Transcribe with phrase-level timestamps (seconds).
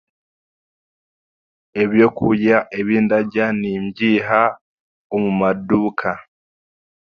[1.81, 4.41] Ebyokurya ebindarya nimbiiha
[5.13, 6.11] omu maduuka